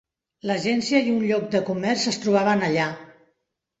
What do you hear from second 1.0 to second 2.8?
i un lloc de comerç es trobaven